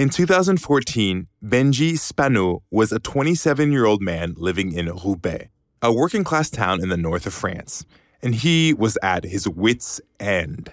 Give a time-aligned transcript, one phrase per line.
[0.00, 5.50] In 2014, Benji Spano was a 27 year old man living in Roubaix,
[5.82, 7.84] a working class town in the north of France,
[8.22, 10.72] and he was at his wits' end.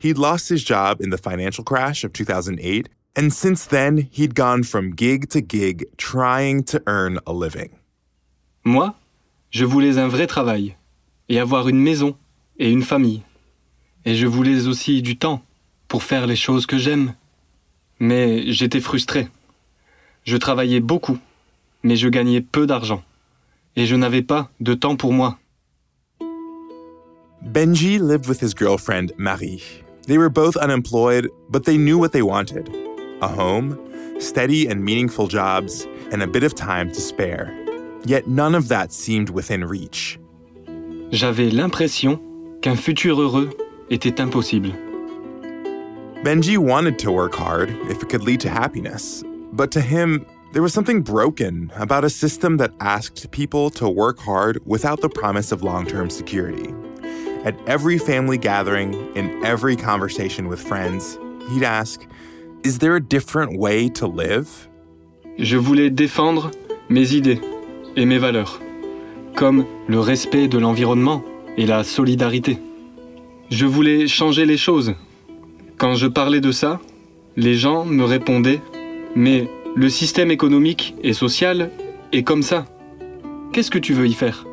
[0.00, 4.64] He'd lost his job in the financial crash of 2008, and since then, he'd gone
[4.64, 7.70] from gig to gig trying to earn a living.
[8.64, 8.94] Moi,
[9.48, 10.76] je voulais un vrai travail,
[11.30, 12.18] et avoir une maison
[12.58, 13.22] et une famille.
[14.04, 15.40] Et je voulais aussi du temps
[15.88, 17.14] pour faire les choses que j'aime.
[18.00, 19.28] Mais j'étais frustré.
[20.24, 21.18] Je travaillais beaucoup,
[21.82, 23.02] mais je gagnais peu d'argent.
[23.76, 25.38] Et je n'avais pas de temps pour moi.
[27.42, 29.62] Benji lived with his girlfriend, Marie.
[30.06, 32.68] They were both unemployed, but they knew what they wanted
[33.20, 33.76] a home,
[34.18, 37.52] steady and meaningful jobs, and a bit of time to spare.
[38.04, 40.18] Yet none of that seemed within reach.
[41.10, 42.20] J'avais l'impression
[42.62, 43.50] qu'un futur heureux
[43.90, 44.72] était impossible.
[46.24, 49.22] Benji wanted to work hard if it could lead to happiness,
[49.52, 54.18] but to him, there was something broken about a system that asked people to work
[54.18, 56.74] hard without the promise of long term security.
[57.44, 61.16] At every family gathering, in every conversation with friends,
[61.50, 62.04] he'd ask,
[62.64, 64.68] Is there a different way to live?
[65.38, 66.50] Je voulais défendre
[66.88, 67.40] mes idées
[67.94, 68.60] et mes valeurs,
[69.36, 71.22] comme le respect de l'environnement
[71.56, 72.58] et la solidarité.
[73.50, 74.96] Je voulais changer les choses.
[75.78, 76.80] Quand je parlais de ça,
[77.36, 78.60] les gens me répondaient
[79.14, 81.70] Mais le système économique et social
[82.12, 82.66] est comme ça.
[83.52, 84.44] Qu'est-ce que tu veux y faire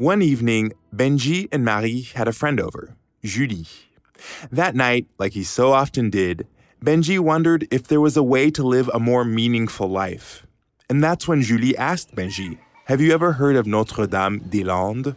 [0.00, 3.68] One evening, Benji and Marie had a friend over, Julie.
[4.50, 6.48] That night, like he so often did,
[6.84, 10.46] Benji wondered if there was a way to live a more meaningful life.
[10.88, 15.14] And that's when Julie asked Benji, Have you ever heard of Notre Dame des Landes?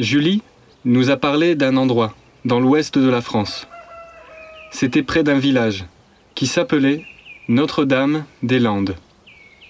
[0.00, 0.40] Julie
[0.86, 2.14] nous a parlé d'un endroit,
[2.46, 3.68] dans l'ouest de la France.
[4.70, 5.84] C'était près d'un village,
[6.34, 7.04] qui s'appelait
[7.48, 8.96] Notre-Dame des Landes.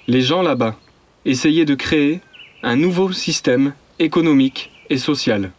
[0.06, 0.76] Les gens là-bas
[1.24, 2.20] essayaient de créer
[2.62, 5.50] un nouveau système économique et social.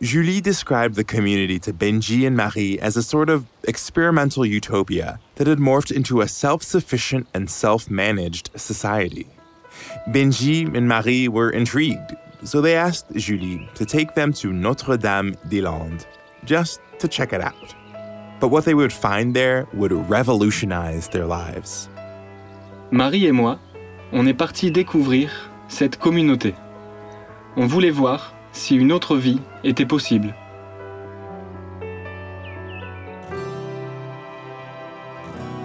[0.00, 5.46] Julie described the community to Benji and Marie as a sort of experimental utopia that
[5.46, 9.26] had morphed into a self sufficient and self managed society.
[10.08, 15.36] Benji and Marie were intrigued, so they asked Julie to take them to Notre Dame
[15.48, 16.06] des Landes
[16.44, 17.74] just to check it out.
[18.40, 21.88] But what they would find there would revolutionize their lives.
[22.90, 23.58] Marie et moi,
[24.12, 25.30] on est partis découvrir
[25.68, 26.54] cette communauté.
[27.56, 30.34] On voulait voir si une autre vie était possible.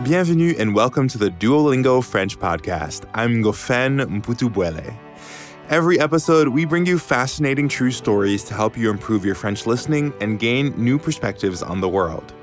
[0.04, 3.04] Bienvenue and welcome to the Duolingo French podcast.
[3.14, 5.06] I'm Gofen Mputubuele.
[5.70, 10.14] Every episode, we bring you fascinating true stories to help you improve your French listening
[10.22, 12.34] and gain new perspectives on the world.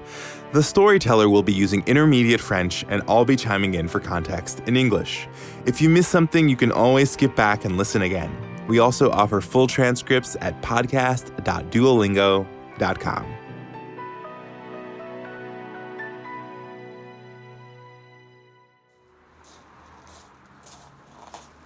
[0.52, 4.76] The storyteller will be using intermediate French, and I'll be chiming in for context in
[4.76, 5.26] English.
[5.64, 8.30] If you miss something, you can always skip back and listen again.
[8.68, 13.34] We also offer full transcripts at podcast.duolingo.com.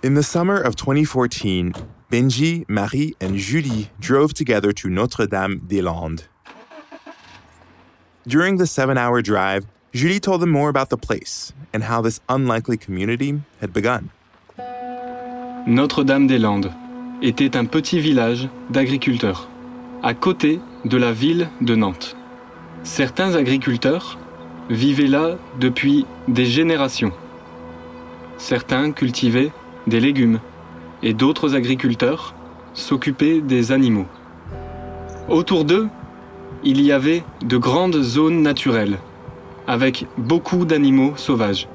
[0.01, 1.75] In the summer of 2014,
[2.09, 6.29] Benji, Marie, and Julie drove together to Notre Dame des Landes.
[8.25, 12.21] During the seven hour drive, Julie told them more about the place and how this
[12.29, 14.11] unlikely community had begun.
[15.67, 16.71] Notre-Dame-des-Landes
[17.21, 19.49] était un petit village d'agriculteurs,
[20.05, 22.17] à côté de la ville de Nantes.
[22.85, 24.17] Certains agriculteurs
[24.71, 27.13] vivaient là depuis des générations.
[28.39, 29.51] Certains cultivaient
[29.89, 30.41] des légumes
[31.03, 32.35] et d'autres agriculteurs
[32.75, 34.07] s'occupaient des animaux.
[35.29, 35.89] Autour d'eux,
[36.65, 38.99] il y avait de grandes zones naturelles,
[39.67, 41.69] avec beaucoup d'animaux sauvages.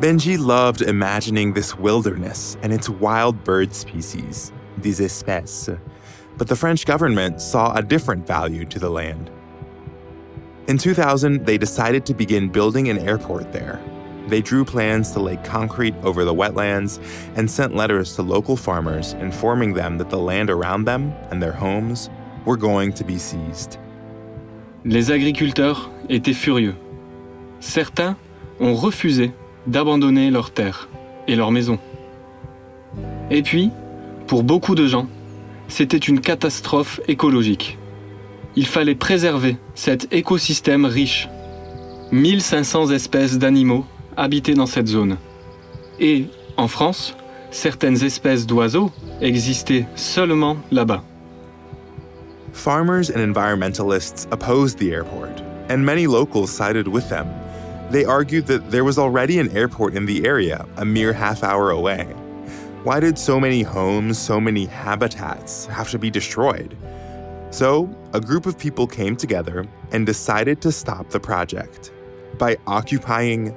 [0.00, 5.70] Benji loved imagining this wilderness and its wild bird species, des espèces,
[6.36, 9.30] but the French government saw a different value to the land.
[10.66, 13.80] In 2000, they decided to begin building an airport there.
[14.28, 16.98] They drew plans to lay concrete over the wetlands
[17.36, 21.52] and sent letters to local farmers informing them that the land around them and their
[21.52, 22.10] homes
[22.44, 23.78] were going to be seized.
[24.84, 26.74] Les agriculteurs étaient furieux.
[27.60, 28.16] Certains
[28.58, 29.32] ont refusé
[29.66, 30.88] d'abandonner leurs terres
[31.28, 31.78] et leurs maisons.
[33.30, 33.70] Et puis,
[34.26, 35.06] pour beaucoup de gens,
[35.68, 37.78] c'était une catastrophe écologique.
[38.56, 41.28] Il fallait préserver cet écosystème riche.
[42.10, 43.86] 1500 espèces d'animaux
[44.16, 45.16] habitaient dans cette zone.
[46.00, 46.26] Et,
[46.56, 47.14] en France,
[47.50, 51.02] certaines espèces d'oiseaux existaient seulement là-bas.
[52.52, 57.26] Farmers and environmentalists opposed the airport, and many locals sided with them.
[57.90, 61.70] They argued that there was already an airport in the area, a mere half hour
[61.70, 62.04] away.
[62.84, 66.76] Why did so many homes, so many habitats have to be destroyed?
[67.50, 71.92] So, a group of people came together and decided to stop the project
[72.38, 73.54] by occupying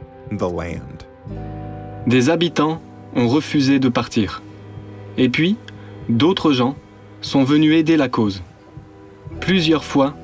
[2.08, 2.82] Des habitants
[3.16, 4.42] ont refusé de partir.
[5.18, 5.58] Et puis,
[6.10, 6.76] d'autres gens
[7.22, 8.44] sont venus aider la cause.
[9.40, 10.16] Plusieurs fois,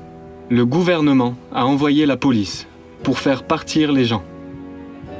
[0.50, 2.66] le gouvernement a envoyé la police
[3.02, 4.22] pour faire partir les gens.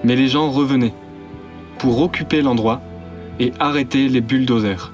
[0.05, 0.95] Mais les gens revenaient
[1.79, 2.81] pour occuper l'endroit
[3.41, 4.93] et arrêter les bulldozers.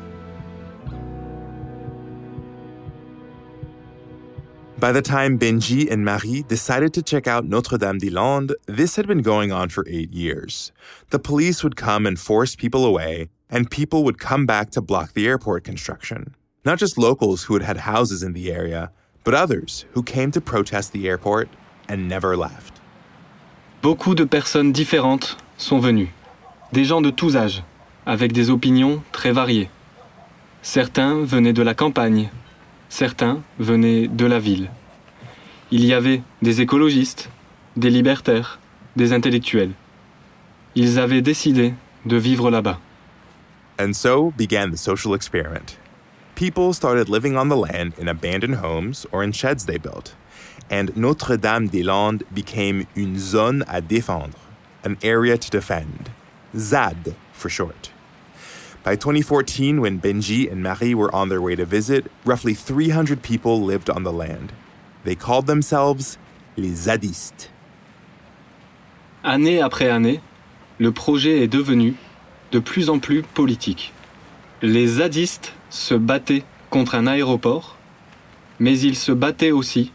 [4.79, 8.95] By the time Benji and Marie decided to check out Notre Dame des Landes, this
[8.95, 10.71] had been going on for eight years.
[11.11, 15.15] The police would come and force people away, and people would come back to block
[15.15, 16.37] the airport construction.
[16.65, 18.93] Not just locals who had had houses in the area,
[19.25, 21.49] but others who came to protest the airport
[21.89, 22.81] and never left.
[23.83, 26.13] Beaucoup de personnes différentes sont venues.
[26.73, 27.65] Des gens de tous âges,
[28.07, 29.71] avec des opinions très variées.
[30.63, 32.31] Certains venaient de la campagne,
[32.89, 34.71] certains venaient de la ville.
[35.71, 37.31] Il y avait des écologistes,
[37.77, 38.59] des libertaires,
[38.97, 39.73] des intellectuels.
[40.75, 41.75] Ils avaient décidé
[42.07, 42.79] de vivre là-bas.
[43.79, 45.79] And so began the social experiment.
[46.35, 50.15] People started living on the land in abandoned homes or in sheds they built.
[50.71, 54.39] And Notre Dame des Landes became une zone à défendre,
[54.85, 56.11] an area to defend.
[56.57, 57.93] ZAD for short.
[58.89, 63.63] By 2014, when Benji and Marie were on their way to visit, roughly 300 people
[63.63, 64.51] lived on the land.
[65.05, 66.17] They called themselves
[66.57, 67.51] les Zadistes.
[69.23, 70.23] Année après année,
[70.79, 71.97] le projet est devenu
[72.51, 73.93] de plus en plus politique.
[74.63, 77.77] Les zadistes se battaient contre un aéroport,
[78.59, 79.93] mais ils se battaient aussi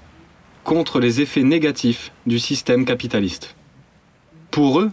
[0.64, 3.56] contre les effets négatifs du système capitaliste.
[4.52, 4.92] Pour eux,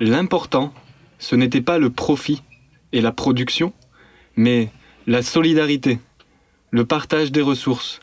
[0.00, 0.74] l'important,
[1.20, 2.42] ce n'était pas le profit
[2.92, 3.72] et la production,
[4.36, 4.70] mais
[5.06, 5.98] la solidarité,
[6.70, 8.00] le partage des ressources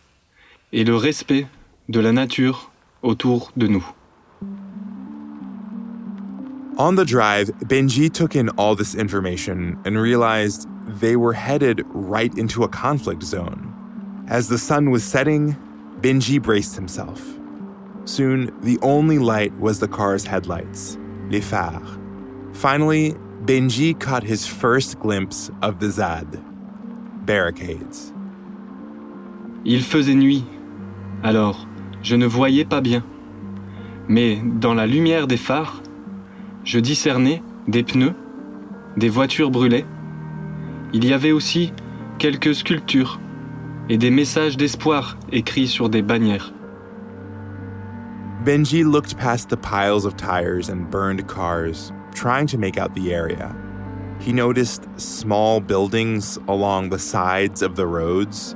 [0.74, 1.48] et le respect
[1.90, 3.86] de la nature autour de nous.
[6.80, 10.68] On the drive, Benji took in all this information and realized
[11.00, 13.74] they were headed right into a conflict zone.
[14.30, 15.56] As the sun was setting,
[16.02, 17.20] Benji braced himself.
[18.06, 20.98] Soon, the only light was the car's headlights,
[21.30, 21.82] les phares.
[22.54, 26.28] Finally, Benji caught his first glimpse of the Zad
[27.26, 28.12] barricades.
[29.64, 30.44] Il faisait nuit,
[31.24, 31.68] alors
[32.02, 33.04] je ne voyais pas bien.
[34.08, 35.82] Mais dans la lumière des phares,
[36.64, 38.16] je discernais des pneus,
[38.96, 39.86] des voitures brûlées.
[40.94, 41.74] Il y avait aussi
[42.18, 43.20] quelques sculptures
[43.90, 46.54] et des messages d'espoir écrits sur des bannières.
[48.44, 53.14] Benji looked past the piles of tires and burned cars, trying to make out the
[53.14, 53.56] area.
[54.20, 58.56] He noticed small buildings along the sides of the roads,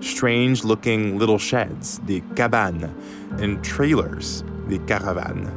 [0.00, 2.90] strange looking little sheds, des cabanes,
[3.38, 5.50] and trailers, des caravanes.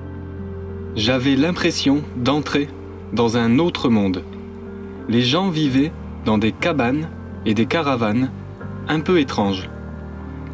[0.95, 2.67] J'avais l'impression d'entrer
[3.13, 4.23] dans un autre monde.
[5.07, 5.93] Les gens vivaient
[6.25, 7.07] dans des cabanes
[7.45, 8.29] et des caravanes
[8.89, 9.69] un peu étranges.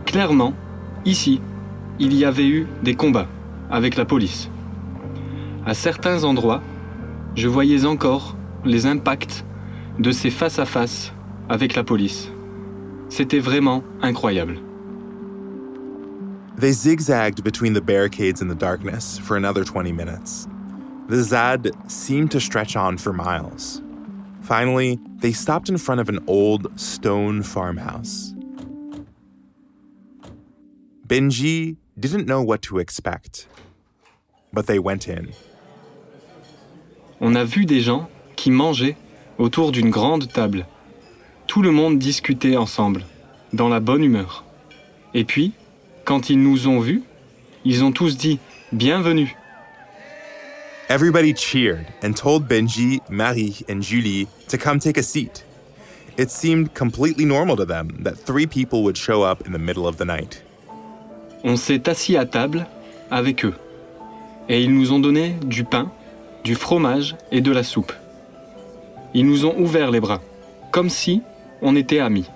[0.06, 0.54] Clairement,
[1.06, 1.42] ici,
[2.00, 3.28] il y avait eu des combats
[3.71, 4.50] avec la police.
[5.66, 6.62] À certains endroits,
[7.35, 8.35] je voyais encore
[8.66, 9.44] les impacts
[9.99, 11.11] de ces face-à-face
[11.49, 12.30] avec la police.
[13.09, 14.57] C'était vraiment incroyable.
[16.57, 20.47] They zigzagged between the barricades in the darkness for another 20 minutes.
[21.09, 23.81] The Zad seemed to stretch on for miles.
[24.44, 28.33] Finally, they stopped in front of an old stone farmhouse.
[31.07, 33.47] Benji didn't know what to expect,
[34.52, 35.33] but they went in.
[37.25, 38.97] On a vu des gens qui mangeaient
[39.37, 40.65] autour d'une grande table.
[41.47, 43.06] Tout le monde discutait ensemble,
[43.53, 44.44] dans la bonne humeur.
[45.13, 45.53] Et puis,
[46.03, 47.01] quand ils nous ont vus,
[47.63, 48.39] ils ont tous dit
[48.73, 49.37] Bienvenue.
[50.89, 55.45] Everybody cheered and told Benji, Marie, and Julie to come take a seat.
[56.18, 59.87] It seemed completely normal to them that three people would show up in the middle
[59.87, 60.44] of the night.
[61.45, 62.68] On s'est assis à table
[63.09, 63.53] avec eux.
[64.49, 65.89] Et ils nous ont donné du pain,
[66.44, 67.94] du fromage et de la soupe.
[69.14, 70.21] Ils nous ont ouvert les bras,
[70.71, 71.21] comme si
[71.62, 72.30] on était amis.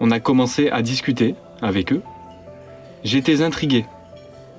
[0.00, 2.02] On a commencé à discuter avec eux.
[3.04, 3.84] J'étais intrigué.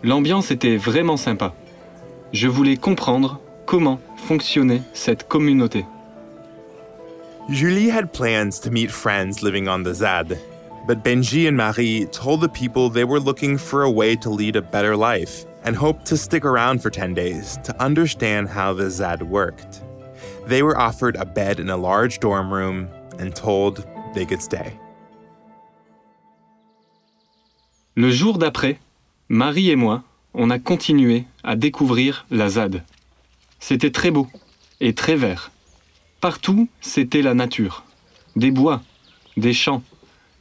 [0.03, 1.53] L'ambiance était vraiment sympa.
[2.31, 5.85] Je voulais comprendre comment fonctionnait cette communauté.
[7.49, 10.37] Julie had plans to meet friends living on the Zad.
[10.87, 14.55] But Benji and Marie told the people they were looking for a way to lead
[14.55, 18.89] a better life and hoped to stick around for 10 days to understand how the
[18.89, 19.81] ZAD worked.
[20.47, 22.87] They were offered a bed in a large dorm room
[23.19, 24.73] and told they could stay.
[27.95, 28.79] Le jour d'après,
[29.29, 30.03] Marie et moi,
[30.33, 32.83] on a continué à découvrir la ZAD.
[33.59, 34.27] C'était très beau
[34.79, 35.51] et très vert.
[36.21, 37.83] Partout, c'était la nature.
[38.35, 38.81] Des bois,
[39.37, 39.83] des champs,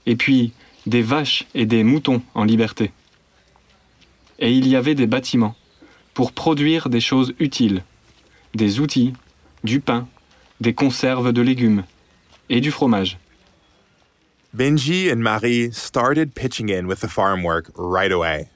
[0.06, 0.52] et puis
[0.86, 2.92] des vaches et des moutons en liberté.
[4.40, 5.54] Et il y avait des bâtiments
[6.14, 7.85] pour produire des choses utiles,
[8.54, 9.12] des outils,
[9.64, 10.09] du pain,
[10.61, 11.85] des conserves de légumes
[12.49, 13.18] et du fromage.
[14.52, 18.49] Benji and Marie started pitching in with the farm work right away.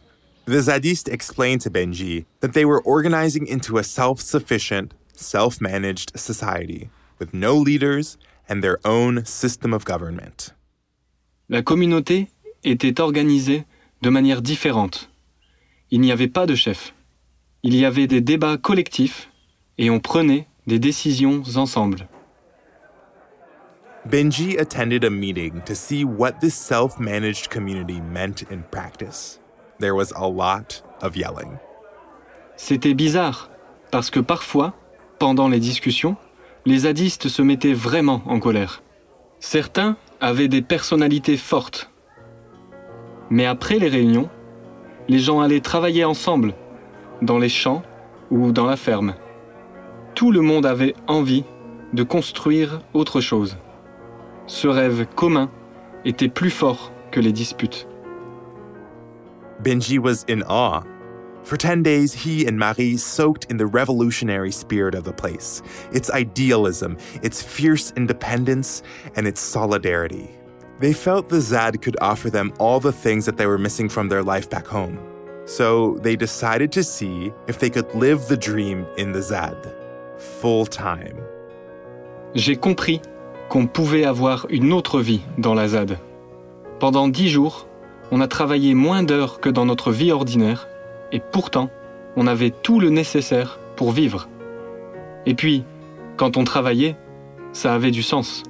[0.46, 6.18] The Zadiste explained to Benji that they were organizing into a self sufficient, self managed
[6.18, 10.52] society with no leaders and their own system of government.
[11.48, 12.28] La communauté
[12.64, 13.64] était organisée
[14.02, 15.08] de manière différente.
[15.94, 16.92] Il n'y avait pas de chef.
[17.62, 19.30] Il y avait des débats collectifs
[19.78, 22.08] et on prenait des décisions ensemble.
[24.04, 29.38] Benji attended a meeting to see what this self managed community meant in practice.
[29.78, 31.58] There was a lot of yelling.
[32.56, 33.48] C'était bizarre,
[33.92, 34.74] parce que parfois,
[35.20, 36.16] pendant les discussions,
[36.66, 38.82] les zadistes se mettaient vraiment en colère.
[39.38, 41.88] Certains avaient des personnalités fortes.
[43.30, 44.28] Mais après les réunions,
[45.08, 46.54] les gens allaient travailler ensemble,
[47.22, 47.82] dans les champs
[48.30, 49.14] ou dans la ferme.
[50.14, 51.44] Tout le monde avait envie
[51.92, 53.56] de construire autre chose.
[54.46, 55.50] Ce rêve commun
[56.04, 57.86] était plus fort que les disputes.
[59.62, 60.84] Benji was in awe.
[61.44, 66.10] For 10 days, he and Marie soaked in the revolutionary spirit of the place, its
[66.10, 68.82] idealism, its fierce independence,
[69.14, 70.30] and its solidarity.
[70.80, 74.08] They felt the Zad could offer them all the things that they were missing from
[74.08, 74.98] their life back home.
[75.46, 79.56] So they decided to see if they could live the dream in the Zad,
[80.18, 81.16] full time.
[82.34, 83.00] J'ai compris
[83.48, 85.98] qu'on pouvait avoir une autre vie dans la ZAD.
[86.80, 87.68] Pendant dix jours,
[88.10, 90.68] on a travaillé moins d'heures que dans notre vie ordinaire,
[91.12, 91.70] et pourtant,
[92.16, 94.28] on avait tout le nécessaire pour vivre.
[95.26, 95.64] Et puis,
[96.16, 96.96] quand on travaillait,
[97.52, 98.42] ça avait du sens.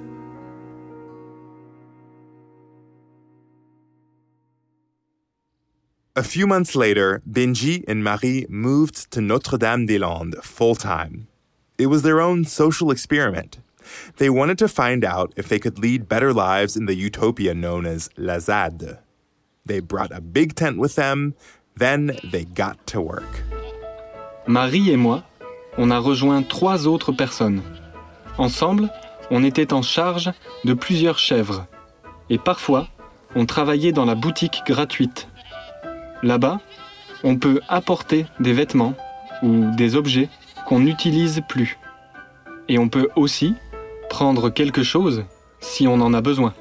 [6.17, 11.27] A few months later, Benji and Marie moved to Notre Dame des Landes full time.
[11.77, 13.57] It was their own social experiment.
[14.15, 17.85] They wanted to find out if they could lead better lives in the utopia known
[17.85, 18.99] as La ZAD.
[19.65, 21.33] They brought a big tent with them,
[21.75, 23.43] then they got to work.
[24.47, 25.25] Marie et moi,
[25.77, 27.61] on a rejoint trois autres personnes.
[28.37, 28.89] Ensemble,
[29.31, 30.31] on était en charge
[30.63, 31.67] de plusieurs chèvres.
[32.29, 32.87] Et parfois,
[33.35, 35.27] on travaillait dans la boutique gratuite.
[36.25, 36.59] Là-bas,
[37.23, 38.95] on peut apporter des vêtements
[39.43, 40.27] ou des objets
[40.65, 41.77] qu'on n'utilise plus.
[42.67, 43.53] Et on peut aussi
[44.09, 45.23] prendre quelque chose
[45.59, 46.55] si on en a besoin.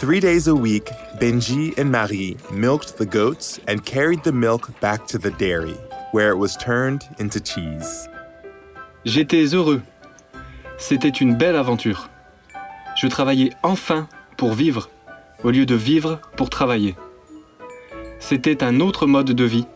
[0.00, 0.90] Three days a week,
[1.20, 5.76] Benji and Marie milked the goats and carried the milk back to the dairy,
[6.12, 8.08] where it was turned into cheese.
[9.04, 9.80] J'étais heureux.
[10.76, 12.08] C'était une belle aventure.
[12.96, 14.90] Je travaillais enfin pour vivre,
[15.44, 16.96] au lieu de vivre pour travailler.
[18.22, 19.66] C'était un autre mode de vie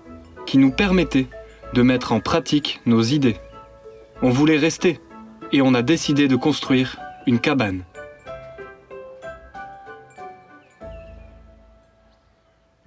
[0.47, 1.26] qui nous permettait
[1.75, 3.37] de mettre en pratique nos idées.
[4.23, 5.00] On voulait rester
[5.53, 7.83] et on a décidé de construire une cabane.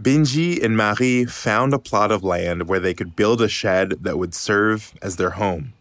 [0.01, 4.17] Benji and Marie found a plot of land where they could build a shed that
[4.17, 5.73] would serve as their home.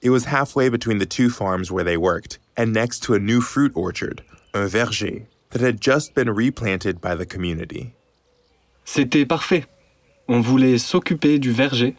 [0.00, 3.40] It was halfway between the two farms where they worked and next to a new
[3.40, 4.22] fruit orchard,
[4.54, 7.94] un verger, that had just been replanted by the community.
[8.84, 9.66] C'était parfait.
[10.28, 11.96] On voulait s'occuper du verger.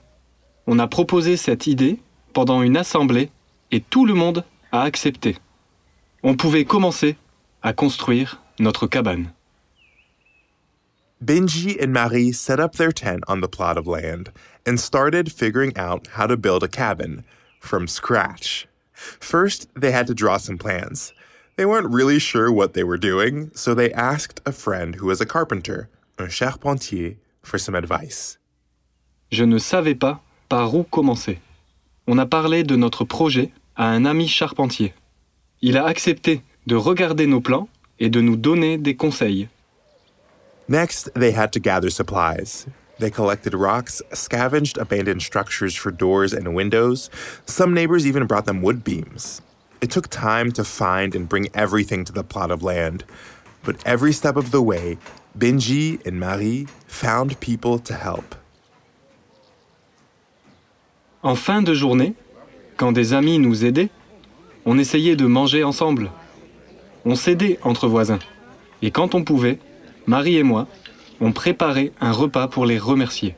[0.67, 1.99] On a proposé cette idée
[2.33, 3.29] pendant une assemblée
[3.71, 5.37] et tout le monde a accepté.
[6.23, 7.17] On pouvait commencer
[7.61, 9.31] à construire notre cabane.
[11.23, 14.31] Benji and Marie set up their tent on the plot of land
[14.65, 17.23] and started figuring out how to build a cabin
[17.59, 18.67] from scratch.
[18.93, 21.13] First, they had to draw some plans.
[21.55, 25.21] They weren't really sure what they were doing, so they asked a friend who was
[25.21, 28.39] a carpenter, un charpentier, for some advice.
[29.31, 31.39] Je ne savais pas par où commencer.
[32.07, 34.93] On a parlé de notre projet à un ami charpentier.
[35.61, 37.67] Il a accepté de regarder nos plans
[37.99, 39.47] et de nous donner des conseils.
[40.67, 42.65] Next, they had to gather supplies.
[42.99, 47.09] They collected rocks, scavenged abandoned structures for doors and windows.
[47.45, 49.41] Some neighbors even brought them wood beams.
[49.81, 53.03] It took time to find and bring everything to the plot of land,
[53.65, 54.97] But every step of the way,
[55.37, 58.35] Benji and Marie found people to help.
[61.23, 62.13] En fin de journée,
[62.77, 63.89] quand des amis nous aidaient,
[64.65, 66.09] on essayait de manger ensemble.
[67.03, 68.19] On s'aidait entre voisins.
[68.81, 69.59] Et quand on pouvait,
[70.07, 70.67] Marie et moi,
[71.19, 73.35] on préparait un repas pour les remercier.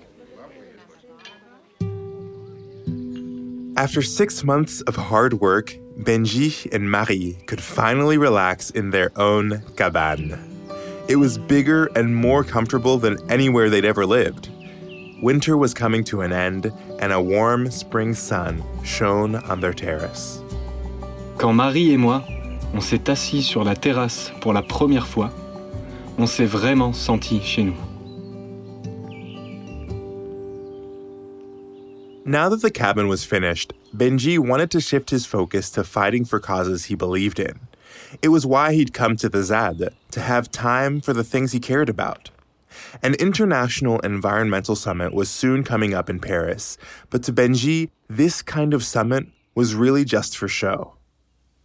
[3.75, 9.61] After six months of hard work, Benji and Marie could finally relax in their own
[9.75, 10.46] cabane.
[11.07, 14.49] It was bigger and more comfortable than anywhere they'd ever lived.
[15.21, 20.41] Winter was coming to an end, and a warm spring sun shone on their terrace.
[21.37, 22.23] Quand Marie et moi,
[22.73, 25.31] on s'est assis sur la terrasse pour la première fois,
[26.17, 27.77] on s'est vraiment senti chez nous.
[32.25, 36.41] Now that the cabin was finished, Benji wanted to shift his focus to fighting for
[36.41, 37.61] causes he believed in.
[38.21, 41.59] It was why he'd come to the ZAD, to have time for the things he
[41.59, 42.31] cared about.
[43.03, 46.77] An international environmental summit was soon coming up in Paris,
[47.11, 50.93] but to Benji, this kind of summit was really just for show.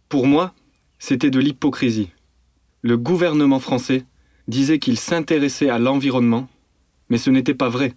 [0.09, 0.53] Pour moi,
[0.99, 2.11] c'était de l'hypocrisie.
[2.83, 4.05] Le gouvernement français
[4.47, 6.47] disait qu'il s'intéressait à l'environnement,
[7.09, 7.93] mais ce n'était pas vrai.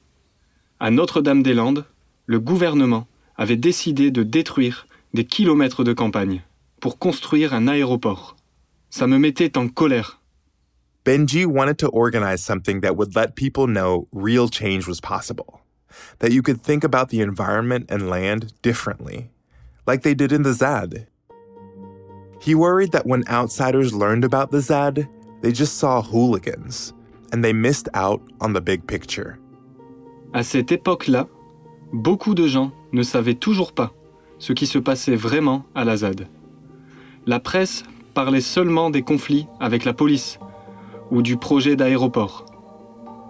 [0.80, 1.84] À Notre-Dame-des-Landes,
[2.26, 6.42] le gouvernement avait décidé de détruire des kilomètres de campagne
[6.80, 8.36] pour construire un aéroport.
[8.88, 10.20] Ça me mettait en colère.
[11.06, 15.60] Benji wanted to organize something that would let people know real change was possible,
[16.18, 19.30] that you could think about the environment and land differently,
[19.86, 21.06] like they did in the ZAD.
[22.40, 25.06] He worried that when outsiders learned about the ZAD,
[25.42, 26.92] they just saw hooligans
[27.30, 29.38] and they missed out on the big picture.
[30.34, 31.28] À cette époque-là,
[31.92, 33.92] beaucoup de gens ne savaient toujours pas
[34.40, 36.26] ce qui se passait vraiment à la ZAD.
[37.26, 40.40] La presse parlait seulement des conflits avec la police
[41.10, 42.46] ou du projet d'aéroport.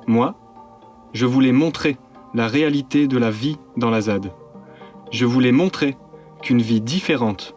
[0.06, 0.34] Moi,
[1.12, 1.96] je voulais montrer
[2.34, 4.32] la réalité de la vie dans la ZAD.
[5.10, 5.96] Je voulais montrer
[6.42, 7.54] qu'une vie différente,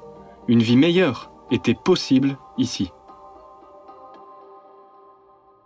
[0.48, 2.92] une vie meilleure était possible ici.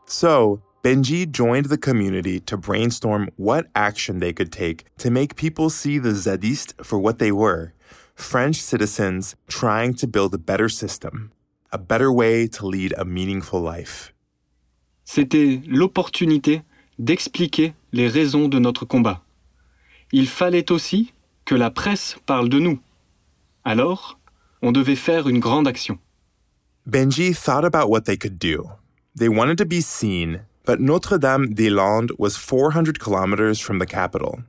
[0.06, 5.70] So, Benji joined the community to brainstorm what action they could take to make people
[5.70, 7.74] see the Zadistes for what they were
[8.16, 11.32] French citizens trying to build a better system,
[11.72, 14.13] a better way to lead a meaningful life.
[15.06, 16.62] C'était l'opportunité
[17.00, 19.22] d'expliquer les raisons de notre combat.
[20.12, 21.14] Il fallait aussi
[21.46, 22.80] que la presse parle de nous.
[23.66, 24.20] Alors,
[24.62, 25.98] on devait faire une grande action.
[26.86, 28.70] Benji thought about what they could do.
[29.16, 33.86] They wanted to be seen, but Notre Dame des Landes was 400 kilometers from the
[33.86, 34.44] capital.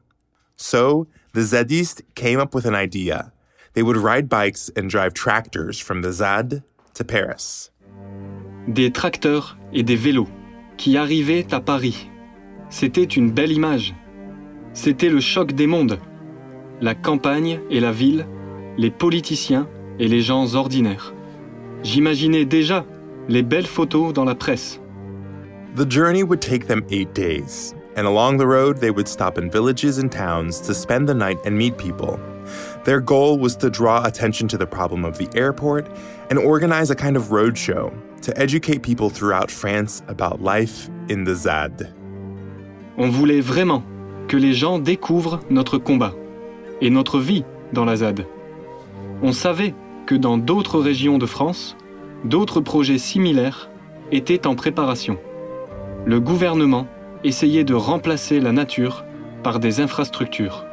[0.57, 3.33] So, the Zadistes came up with an idea.
[3.75, 6.63] They would ride bikes and drive tractors from the ZAD
[6.95, 7.71] to Paris.
[8.73, 10.29] Des tracteurs et des vélos
[10.77, 12.11] qui arrivaient à Paris.
[12.71, 13.95] C'était une belle image.
[14.73, 15.99] C'était le choc des mondes.
[16.81, 18.27] La campagne et la ville,
[18.77, 21.15] les politiciens et les gens ordinaires.
[21.83, 22.85] J'imaginais déjà
[23.29, 24.81] les belles photos dans la presse.
[25.77, 29.51] The journey would take them eight days, and along the road, they would stop in
[29.51, 32.19] villages and towns to spend the night and meet people.
[32.85, 35.89] Their goal was to draw attention to the problem of the airport
[36.31, 37.93] and organize a kind of roadshow
[38.25, 41.93] to educate people throughout France about life in the ZAD.
[42.97, 43.83] On voulait vraiment
[44.29, 46.15] que les gens découvrent notre combat
[46.81, 48.27] et notre vie dans la ZAD.
[49.23, 49.75] On savait
[50.07, 51.77] que dans d'autres régions de France,
[52.25, 53.71] d'autres projets similaires
[54.13, 55.19] étaient en préparation.
[56.07, 56.87] Le gouvernement
[57.25, 59.05] essayait de remplacer la nature
[59.43, 60.65] par des infrastructures.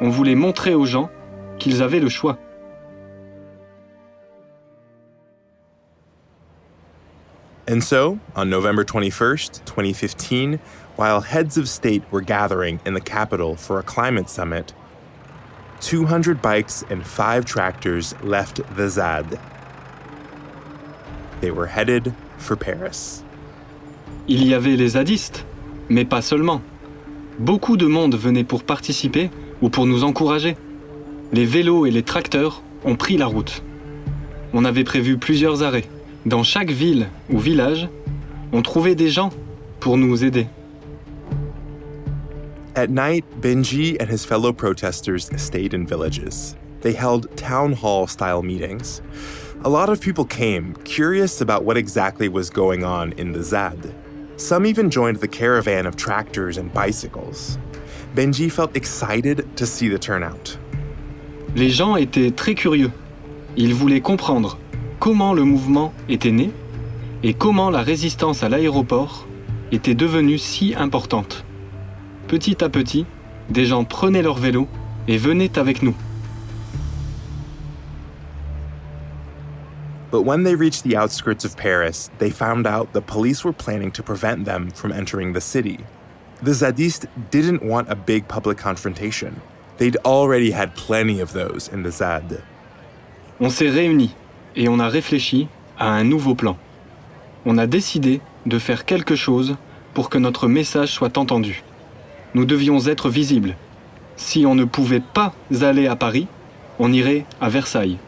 [0.00, 1.10] On voulait montrer aux gens
[1.58, 2.38] qu'ils avaient le choix.
[7.72, 10.60] And so, on November 21st, 2015,
[10.96, 14.74] while heads of state were gathering in the capital for a climate summit,
[15.80, 19.40] 200 bikes and five tractors left the ZAD.
[21.40, 23.24] They were headed for Paris.
[24.28, 25.46] Il y avait les zadistes,
[25.88, 26.60] mais pas seulement.
[27.38, 29.30] Beaucoup de monde venait pour participer
[29.62, 30.58] ou pour nous encourager.
[31.32, 33.62] Les vélos et les tracteurs ont pris la route.
[34.52, 35.88] On avait prévu plusieurs arrêts.
[36.24, 37.88] Dans chaque ville ou village,
[38.52, 39.30] on trouvait des gens
[39.80, 40.46] pour nous aider.
[42.76, 46.54] At night, Benji and his fellow protesters stayed in villages.
[46.82, 49.02] They held town hall style meetings.
[49.64, 53.92] A lot of people came, curious about what exactly was going on in the ZAD.
[54.36, 57.58] Some even joined the caravan of tractors and bicycles.
[58.14, 60.56] Benji felt excited to see the turnout.
[61.56, 62.92] Les gens étaient très curieux.
[63.56, 64.56] Ils voulaient comprendre
[65.02, 66.52] comment le mouvement était né
[67.24, 69.26] et comment la résistance à l'aéroport
[69.72, 71.44] était devenue si importante.
[72.28, 73.04] Petit à petit,
[73.50, 74.68] des gens prenaient leur vélo
[75.08, 75.96] et venaient avec nous.
[80.12, 83.90] But when they reached the outskirts of Paris, they found out the police were planning
[83.90, 85.80] to prevent them from entering the city.
[86.44, 89.40] The Zadistes didn't want a big public confrontation.
[89.78, 92.40] They'd already had plenty of those in the ZAD.
[93.40, 94.14] On s'est réunis
[94.56, 96.56] et on a réfléchi à un nouveau plan.
[97.44, 99.56] On a décidé de faire quelque chose
[99.94, 101.62] pour que notre message soit entendu.
[102.34, 103.56] Nous devions être visibles.
[104.16, 106.28] Si on ne pouvait pas aller à Paris,
[106.78, 107.98] on irait à Versailles.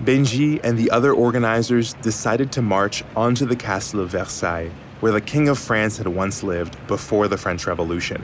[0.00, 5.20] Benji and the other organizers decided to march onto the castle of Versailles, where the
[5.20, 8.22] King of France had once lived before the French Revolution.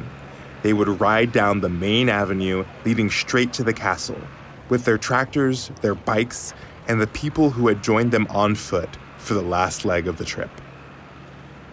[0.62, 4.20] They would ride down the main avenue leading straight to the castle,
[4.70, 6.54] with their tractors, their bikes,
[6.88, 10.24] and the people who had joined them on foot for the last leg of the
[10.24, 10.50] trip.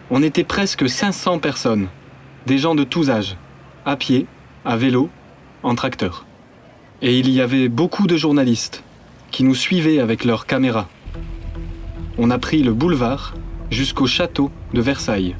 [0.09, 1.87] On était presque 500 personnes,
[2.45, 3.37] des gens de tous âges,
[3.85, 4.27] à pied,
[4.65, 5.09] à vélo,
[5.63, 6.25] en tracteur.
[7.01, 8.83] Et il y avait beaucoup de journalistes
[9.31, 10.87] qui nous suivaient avec leurs caméras.
[12.17, 13.33] On a pris le boulevard
[13.71, 15.35] jusqu'au château de Versailles.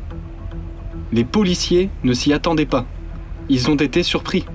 [1.11, 2.85] Les policiers ne s'y attendaient pas.
[3.49, 4.45] Ils ont été surpris.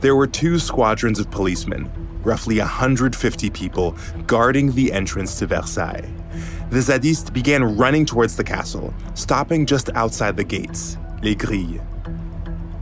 [0.00, 1.90] There were two squadrons of policemen,
[2.24, 3.94] roughly 150 people,
[4.26, 6.08] guarding the entrance to Versailles.
[6.70, 11.82] The Zadistes began running towards the castle, stopping just outside the gates, les grilles.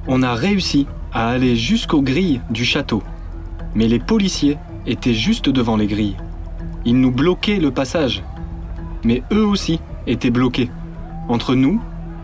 [0.07, 3.03] On a réussi à aller jusqu'aux grilles du château.
[3.75, 6.17] Mais les policiers étaient juste devant les grilles.
[6.85, 8.23] Ils nous bloquaient le passage.
[9.05, 10.71] Mais eux aussi étaient bloqués,
[11.29, 11.81] entre nous,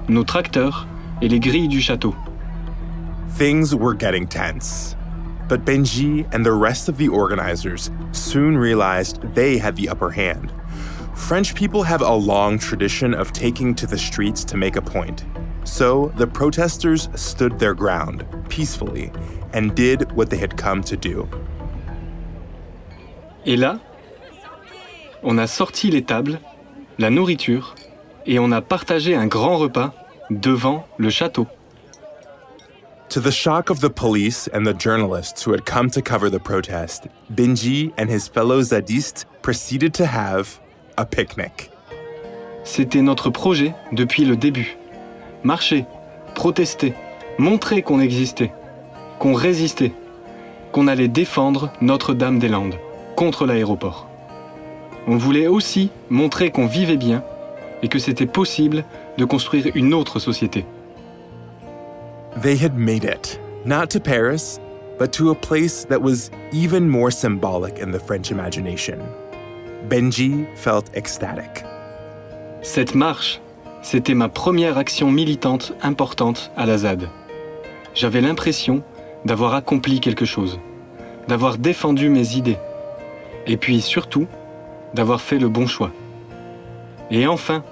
[0.08, 0.86] nos tracteurs
[1.20, 2.14] et les grilles du château.
[3.36, 4.94] Things were getting tense.
[5.48, 10.52] But Benji and the rest of the organizers soon realized they had the upper hand.
[11.16, 15.24] French people have a long tradition of taking to the streets to make a point.
[15.64, 19.10] So the protesters stood their ground peacefully
[19.52, 21.28] and did what they had come to do.
[23.44, 23.80] Et là,
[25.24, 26.38] on a sorti les tables,
[26.98, 27.74] la nourriture,
[28.28, 29.92] et on a partagé un grand repas
[30.30, 31.48] devant le château.
[33.14, 36.40] To the shock of the police and the journalists who had come to cover the
[36.40, 40.58] protest, Benji and his fellow Zadistes proceeded to have
[40.98, 41.70] a picnic.
[42.64, 44.76] C'était notre projet depuis le début.
[45.44, 45.86] Marcher,
[46.34, 46.92] protester,
[47.38, 48.52] montrer qu'on existait,
[49.20, 49.92] qu'on résistait,
[50.72, 52.80] qu'on allait défendre Notre-Dame-des-Landes
[53.14, 54.08] contre l'aéroport.
[55.06, 57.22] On voulait aussi montrer qu'on vivait bien
[57.80, 58.84] et que c'était possible
[59.18, 60.66] de construire une autre société.
[62.36, 64.58] They had made it, not to Paris,
[64.98, 68.98] but to a place that was even more symbolic in the French imagination.
[69.88, 71.64] Benji felt ecstatic.
[72.62, 73.40] Cette marche,
[73.82, 77.08] c'était ma première action militante importante à la ZAD.
[77.94, 78.82] J'avais l'impression
[79.24, 80.58] d'avoir accompli quelque chose,
[81.28, 82.58] d'avoir défendu mes idées,
[83.46, 84.26] et puis surtout,
[84.92, 85.92] d'avoir fait le bon choix.
[87.12, 87.62] Et enfin,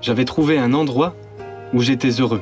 [0.00, 1.14] j'avais trouvé un endroit
[1.74, 2.40] où j'étais heureux.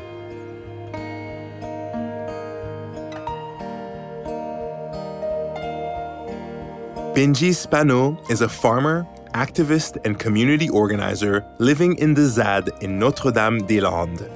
[7.17, 13.31] Benji Spano is a farmer, activist, and community organizer living in the ZAD in Notre
[13.31, 14.29] Dame des Landes.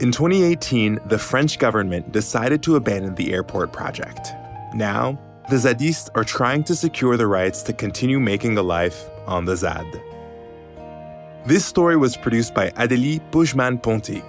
[0.00, 4.32] In 2018, the French government decided to abandon the airport project.
[4.74, 5.16] Now,
[5.48, 9.54] the Zadistes are trying to secure the rights to continue making a life on the
[9.54, 9.86] ZAD.
[11.46, 14.24] This story was produced by Adélie Bushman Ponti.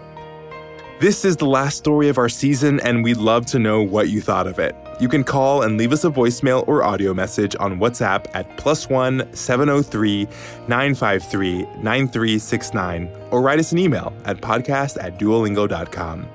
[1.00, 4.22] This is the last story of our season, and we'd love to know what you
[4.22, 4.76] thought of it.
[4.99, 8.89] You can call and leave us a voicemail or audio message on WhatsApp at plus
[8.89, 10.23] one 703
[10.67, 16.29] 953 9369 or write us an email at podcast at duolingo.com.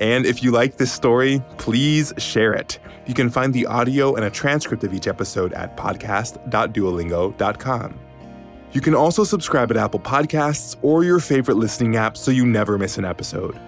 [0.00, 2.78] And if you like this story, please share it.
[3.06, 7.98] You can find the audio and a transcript of each episode at podcast.duolingo.com.
[8.70, 12.78] You can also subscribe at Apple Podcasts or your favorite listening app so you never
[12.78, 13.58] miss an episode.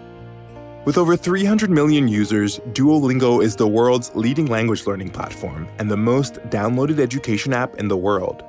[0.86, 5.96] With over 300 million users, Duolingo is the world's leading language learning platform and the
[5.96, 8.42] most downloaded education app in the world.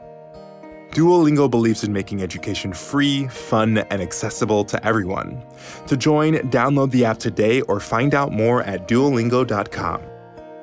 [0.92, 5.44] Duolingo believes in making education free, fun, and accessible to everyone.
[5.88, 10.02] To join, download the app today or find out more at duolingo.com.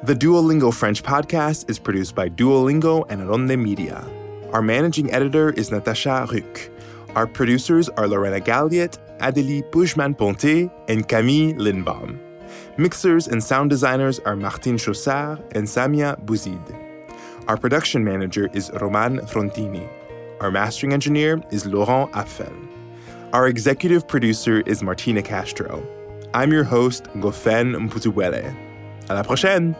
[0.04, 4.06] The Duolingo French podcast is produced by Duolingo and Ronde Media.
[4.54, 6.70] Our managing editor is Natasha Ruck.
[7.14, 12.18] Our producers are Lorena Galliet, Adélie Bushman-Ponté, and Camille Lindbaum.
[12.76, 16.60] Mixers and sound designers are Martin Chaussard and Samia Bouzid.
[17.48, 19.88] Our production manager is Roman Frontini.
[20.40, 22.52] Our mastering engineer is Laurent Affel.
[23.32, 25.82] Our executive producer is Martina Castro.
[26.34, 28.54] I'm your host, Gofen Mputubwele.
[29.08, 29.74] À la prochaine!